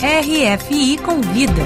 [0.00, 1.62] RFI Convida.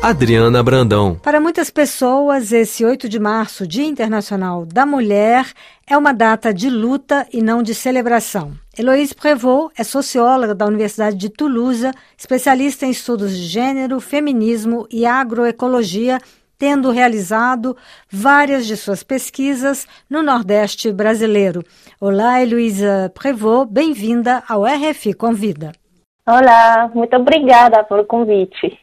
[0.00, 1.16] Adriana Brandão.
[1.16, 5.52] Para muitas pessoas, esse 8 de março, Dia Internacional da Mulher,
[5.86, 8.52] é uma data de luta e não de celebração.
[8.78, 15.04] Heloíse Prévost é socióloga da Universidade de Toulouse, especialista em estudos de gênero, feminismo e
[15.04, 16.18] agroecologia,
[16.58, 17.76] tendo realizado
[18.10, 21.62] várias de suas pesquisas no Nordeste brasileiro.
[22.00, 25.83] Olá, Heloísa Prévost, bem-vinda ao RFI Convida.
[26.26, 28.78] Olá, muito obrigada pelo convite.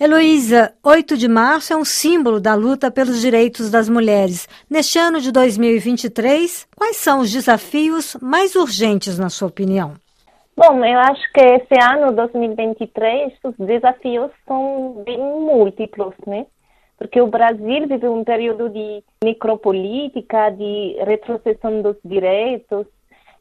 [0.00, 4.48] Heloísa, 8 de março é um símbolo da luta pelos direitos das mulheres.
[4.68, 9.92] Neste ano de 2023, quais são os desafios mais urgentes, na sua opinião?
[10.56, 16.44] Bom, eu acho que esse ano, 2023, os desafios são bem múltiplos, né?
[16.98, 22.84] Porque o Brasil vive um período de micropolítica, de retrocessão dos direitos,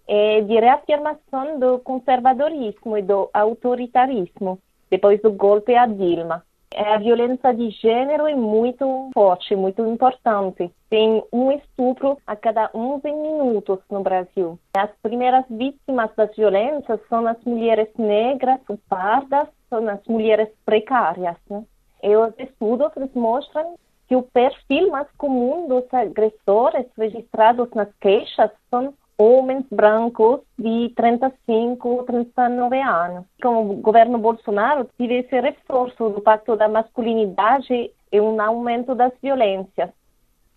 [0.09, 4.57] é, de reafirmação do conservadorismo e do autoritarismo,
[4.89, 6.43] depois do golpe a Dilma.
[6.75, 10.71] A violência de gênero é muito forte, muito importante.
[10.89, 14.57] Tem um estupro a cada 11 minutos no Brasil.
[14.75, 21.37] As primeiras vítimas das violências são as mulheres negras pardas, são as mulheres precárias.
[21.49, 21.63] Né?
[22.01, 23.75] E os estudos mostram
[24.07, 32.03] que o perfil mais comum dos agressores registrados nas queixas são homens brancos de 35,
[32.03, 33.25] 39 anos.
[33.41, 39.11] Com o governo Bolsonaro, tive esse reforço do pacto da masculinidade e um aumento das
[39.21, 39.89] violências.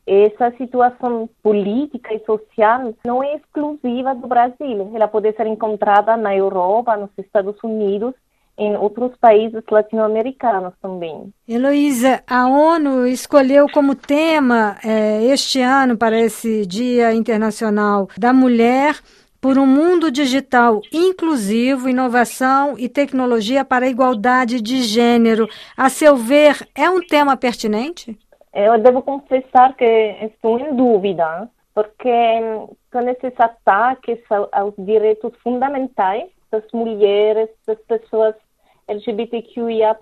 [0.06, 4.92] Essa situação política e social não é exclusiva do Brasil.
[4.94, 8.14] Ela pode ser encontrada na Europa, nos Estados Unidos
[8.58, 11.32] em outros países latino-americanos também.
[11.48, 18.96] Heloísa, a ONU escolheu como tema é, este ano para esse Dia Internacional da Mulher
[19.40, 25.48] por um mundo digital inclusivo, inovação e tecnologia para a igualdade de gênero.
[25.76, 28.16] A seu ver, é um tema pertinente?
[28.54, 29.84] Eu devo confessar que
[30.22, 32.10] estou em dúvida, porque
[32.92, 34.18] com esses ataques
[34.52, 38.34] aos direitos fundamentais das mulheres, das pessoas
[38.86, 39.96] LGBTQIA+,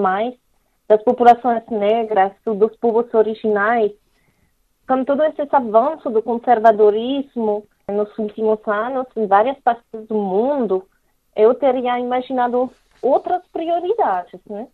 [0.88, 3.92] das populações negras, dos povos originais.
[4.86, 10.84] Com todo esse avanço do conservadorismo nos últimos anos, em várias partes do mundo,
[11.36, 14.66] eu teria imaginado outras prioridades, né?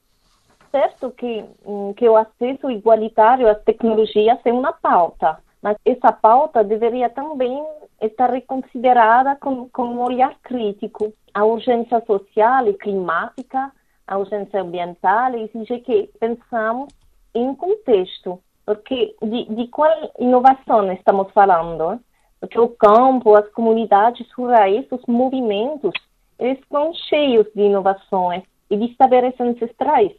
[0.70, 6.64] Certo que, hum, que o acesso igualitário às tecnologias é uma pauta, mas essa pauta
[6.64, 7.64] deveria também
[8.00, 11.12] estar reconsiderada com, com um olhar crítico.
[11.36, 13.70] A urgência social e climática
[14.06, 16.88] a urgência ambiental exige que pensamos
[17.34, 22.00] em contexto, porque de, de qual inovação estamos falando?
[22.40, 25.92] Porque o campo, as comunidades rurais, os movimentos,
[26.38, 30.12] eles estão cheios de inovações e de saberes ancestrais,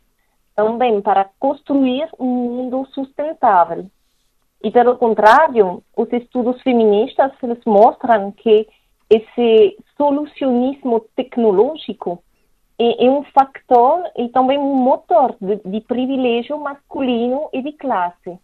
[0.55, 3.87] também para construir um mundo sustentável.
[4.63, 8.67] E, pelo contrário, os estudos feministas eles mostram que
[9.09, 12.21] esse solucionismo tecnológico
[12.79, 18.37] é, é um factor e também um motor de, de privilégio masculino e de classe.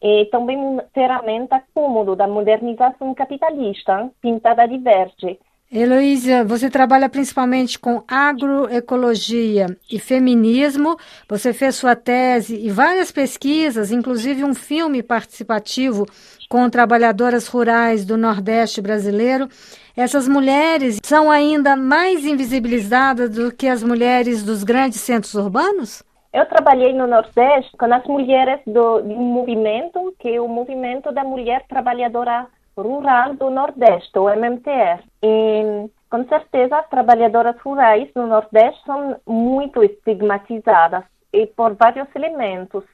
[0.00, 5.38] É também uma ferramenta cômodo da modernização capitalista, pintada de verde.
[5.76, 10.96] Heloísa, você trabalha principalmente com agroecologia e feminismo.
[11.28, 16.06] Você fez sua tese e várias pesquisas, inclusive um filme participativo
[16.48, 19.48] com trabalhadoras rurais do Nordeste brasileiro.
[19.96, 26.04] Essas mulheres são ainda mais invisibilizadas do que as mulheres dos grandes centros urbanos?
[26.32, 31.24] Eu trabalhei no Nordeste com as mulheres do, um movimento, que é o Movimento da
[31.24, 32.46] Mulher Trabalhadora
[32.76, 35.02] Rural do Nordeste, o MMTR.
[35.22, 42.84] E, com certeza, as trabalhadoras rurais no Nordeste são muito estigmatizadas, e por vários elementos.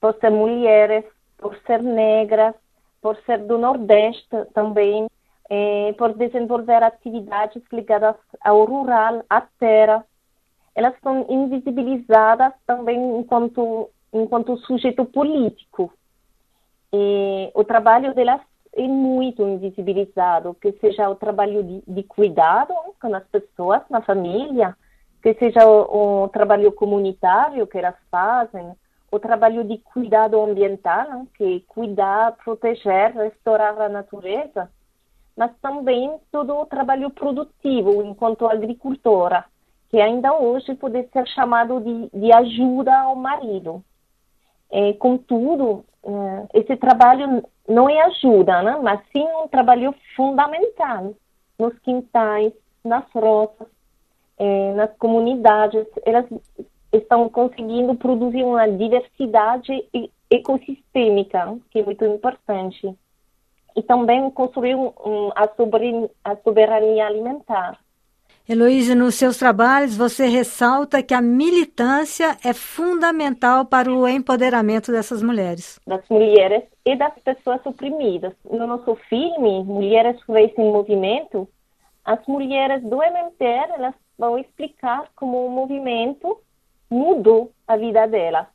[0.00, 1.04] Por ser mulheres,
[1.38, 2.54] por ser negras,
[3.02, 5.06] por ser do Nordeste também,
[5.98, 10.04] por desenvolver atividades ligadas ao rural, à terra.
[10.74, 15.92] Elas são invisibilizadas também enquanto, enquanto sujeito político.
[16.92, 18.40] E o trabalho delas
[18.84, 24.76] é muito invisibilizado, que seja o trabalho de, de cuidado com as pessoas, na família,
[25.22, 28.72] que seja o, o, trabalho comunitário que elas fazem,
[29.12, 34.70] o trabalho de cuidado ambiental, que é cuidar, proteger, restaurar a natureza,
[35.36, 39.44] mas também todo o trabalho produtivo enquanto agricultora,
[39.90, 43.84] que ainda hoje pode ser chamado de, de ajuda ao marido.
[44.70, 48.78] É, contudo, é, esse trabalho não é ajuda, né?
[48.82, 51.14] mas sim um trabalho fundamental
[51.58, 52.52] nos quintais,
[52.84, 53.68] nas roças,
[54.38, 56.24] eh, nas comunidades, elas
[56.92, 59.84] estão conseguindo produzir uma diversidade
[60.30, 62.96] ecossistêmica, que é muito importante.
[63.76, 67.78] E também construir um, a, soberania, a soberania alimentar.
[68.48, 75.22] Heloísa, nos seus trabalhos você ressalta que a militância é fundamental para o empoderamento dessas
[75.22, 75.78] mulheres.
[75.86, 78.32] Das mulheres e das pessoas oprimidas.
[78.50, 81.48] No nosso filme, Mulheres Reis em Movimento,
[82.04, 86.36] as mulheres do MMTR elas vão explicar como o movimento
[86.90, 88.46] mudou a vida delas.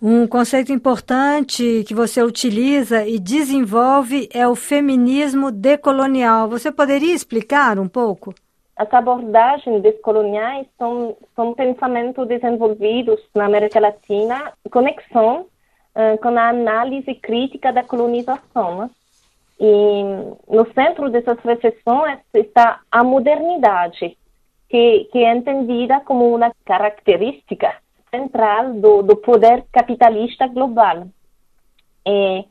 [0.00, 6.48] Um conceito importante que você utiliza e desenvolve é o feminismo decolonial.
[6.48, 8.34] Você poderia explicar um pouco?
[8.80, 15.42] As abordagens descoloniais são, são pensamentos desenvolvidos na América Latina, conexão
[15.94, 18.78] uh, com a análise crítica da colonização.
[18.78, 18.90] Né?
[19.60, 20.02] E
[20.48, 24.16] no centro dessas reflexões está a modernidade,
[24.66, 27.76] que, que é entendida como uma característica
[28.10, 31.06] central do, do poder capitalista global.
[32.08, 32.44] É,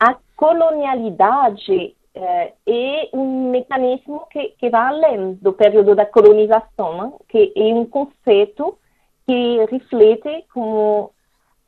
[0.00, 7.52] a colonialidade é, é um mecanismo que, que vai além do período da colonização, que
[7.56, 8.78] é um conceito
[9.26, 11.12] que reflete como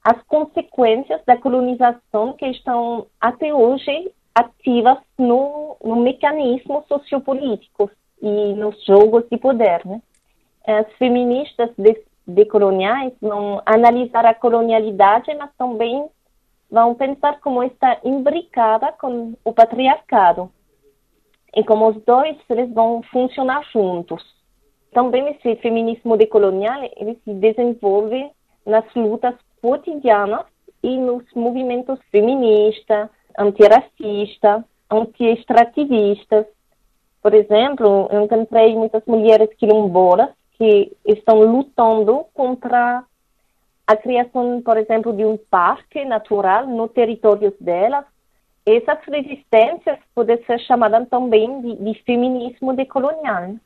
[0.02, 7.90] as consequências da colonização que estão até hoje ativas no, no mecanismo sociopolítico
[8.22, 9.84] e nos jogos de poder.
[9.84, 10.00] Né?
[10.66, 11.70] As feministas
[12.26, 16.08] decoloniais vão analisar a colonialidade, mas também
[16.70, 20.50] vão pensar como está imbricada com o patriarcado
[21.54, 24.22] e como os dois eles vão funcionar juntos.
[24.92, 28.30] Também esse feminismo decolonial ele se desenvolve
[28.64, 30.46] nas lutas cotidianas
[30.82, 33.08] e nos movimentos feministas,
[33.38, 36.46] antiracistas, anti-extrativistas.
[37.22, 43.04] Por exemplo, eu encontrei muitas mulheres quilombolas que estão lutando contra
[43.90, 48.04] a criação, por exemplo, de um parque natural no território delas.
[48.64, 53.56] Essas resistências podem ser chamadas também de, de feminismo decolonial.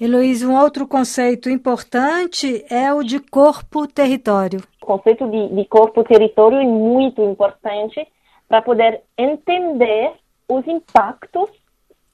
[0.00, 4.60] Heloísa, um outro conceito importante é o de corpo-território.
[4.80, 8.06] O conceito de, de corpo-território é muito importante
[8.48, 10.12] para poder entender
[10.48, 11.50] os impactos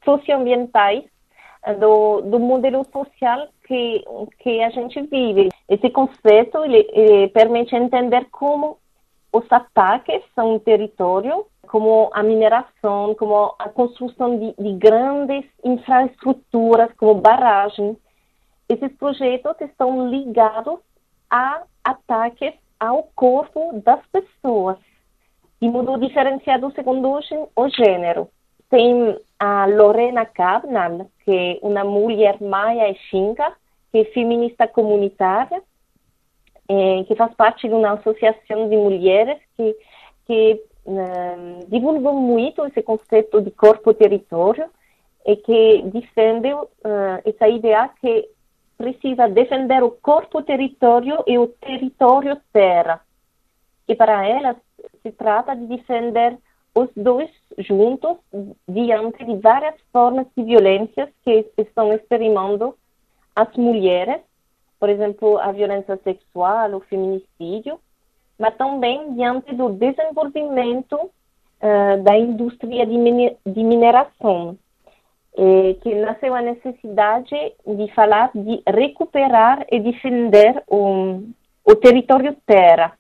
[0.02, 1.04] socioambientais
[1.78, 4.04] do, do modelo social que,
[4.38, 5.50] que a gente vive.
[5.68, 8.78] Esse conceito ele, ele permite entender como
[9.32, 16.90] os ataques são um território, como a mineração, como a construção de, de grandes infraestruturas,
[16.96, 17.96] como barragens.
[18.68, 20.78] Esses projetos estão ligados
[21.30, 24.78] a ataques ao corpo das pessoas,
[25.60, 27.20] de modo diferenciado segundo
[27.54, 28.28] o gênero.
[28.68, 31.30] Tem a Lorena Cabnal, que
[31.62, 33.50] é uma mulher maia e xinca,
[33.90, 35.62] que é feminista comunitária,
[36.68, 39.74] é, que faz parte de uma associação de mulheres que,
[40.26, 44.68] que um, divulgam muito esse conceito de corpo-território
[45.26, 46.68] e que defende uh,
[47.24, 48.28] essa ideia que
[48.76, 53.00] precisa defender o corpo-território e o território-terra.
[53.88, 54.56] E para elas
[55.02, 56.38] se trata de defender
[56.82, 58.16] os dois juntos
[58.68, 62.74] diante de várias formas de violências que estão experimentando
[63.34, 64.20] as mulheres,
[64.78, 67.78] por exemplo, a violência sexual, o feminicídio,
[68.38, 74.56] mas também diante do desenvolvimento uh, da indústria de, de mineração,
[75.36, 81.22] eh, que nasceu a necessidade de falar de recuperar e defender o,
[81.64, 82.98] o território terra,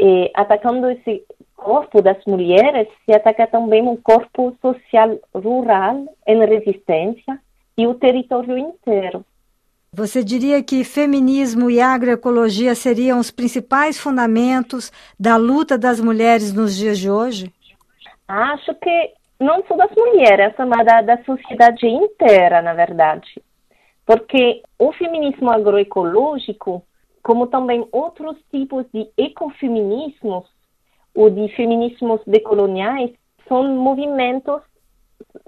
[0.00, 1.24] eh, atacando esse
[1.64, 7.40] corpo das mulheres, se ataca também o corpo social rural em resistência
[7.76, 9.24] e o território inteiro.
[9.90, 16.76] Você diria que feminismo e agroecologia seriam os principais fundamentos da luta das mulheres nos
[16.76, 17.50] dias de hoje?
[18.28, 23.40] Acho que não só das mulheres, mas da, da sociedade inteira, na verdade.
[24.04, 26.82] Porque o feminismo agroecológico,
[27.22, 30.44] como também outros tipos de ecofeminismos,
[31.14, 33.12] ou de feminismos decoloniais,
[33.48, 34.60] são movimentos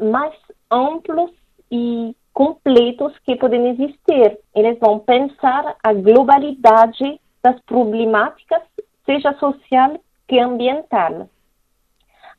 [0.01, 0.35] mais
[0.71, 1.31] amplos
[1.71, 4.39] e completos que podem existir.
[4.55, 8.63] Eles vão pensar a globalidade das problemáticas,
[9.05, 11.29] seja social que ambiental.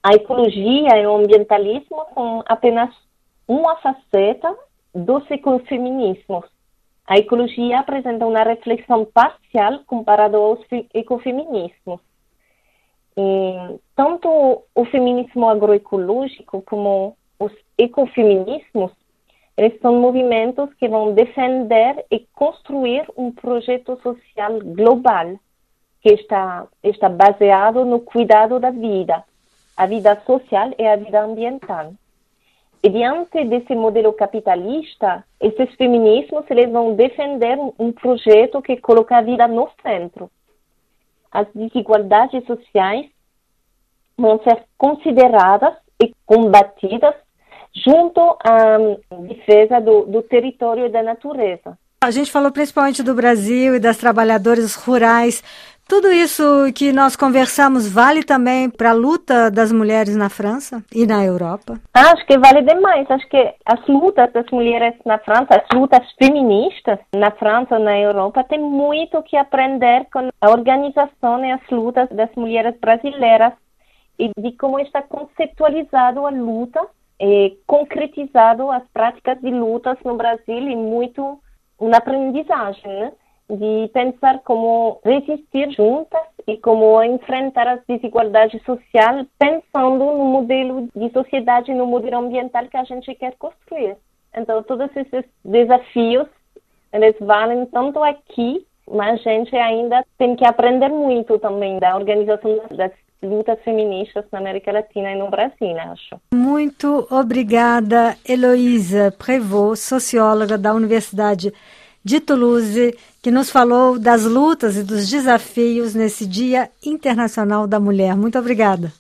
[0.04, 2.94] A ecologia e o ambientalismo são apenas
[3.48, 4.56] uma faceta
[4.94, 6.46] dos ecofeminismos.
[7.08, 10.60] A ecologia apresenta uma reflexão parcial comparada aos
[10.94, 12.02] ecofeminismos.
[13.18, 18.92] E, tanto o feminismo agroecológico como os ecofeminismos
[19.58, 25.40] eles são movimentos que vão defender e construir um projeto social global
[26.00, 29.24] que está, está baseado no cuidado da vida,
[29.76, 31.94] a vida social e a vida ambiental.
[32.84, 39.22] E diante desse modelo capitalista, esses feminismos eles vão defender um projeto que coloca a
[39.22, 40.30] vida no centro.
[41.32, 43.06] As desigualdades sociais
[44.18, 47.14] vão ser consideradas e combatidas
[47.74, 48.78] junto à
[49.28, 51.78] defesa do, do território e da natureza.
[52.04, 55.44] A gente falou principalmente do Brasil e das trabalhadoras rurais.
[55.88, 56.44] Tudo isso
[56.76, 61.80] que nós conversamos vale também para a luta das mulheres na França e na Europa?
[61.94, 63.10] Acho que vale demais.
[63.10, 68.44] Acho que as lutas das mulheres na França, as lutas feministas na França na Europa,
[68.44, 73.54] tem muito que aprender com a organização e as lutas das mulheres brasileiras
[74.20, 76.86] e de como está conceptualizado a luta
[77.20, 81.40] e concretizado as práticas de lutas no Brasil e muito
[81.80, 83.12] uma aprendizagem, né?
[83.50, 91.10] De pensar como resistir juntas e como enfrentar as desigualdades sociais, pensando no modelo de
[91.12, 93.96] sociedade, no modelo ambiental que a gente quer construir.
[94.36, 96.28] Então, todos esses desafios,
[96.92, 102.62] eles valem tanto aqui, mas a gente ainda tem que aprender muito também da organização
[102.72, 106.18] das lutas feministas na América Latina e no Brasil, acho.
[106.34, 111.52] Muito obrigada, Heloísa Prevot, socióloga da Universidade
[112.08, 118.16] de Toulouse, que nos falou das lutas e dos desafios nesse Dia Internacional da Mulher.
[118.16, 118.94] Muito obrigada.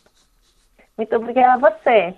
[0.97, 2.13] Muito obrigada a você.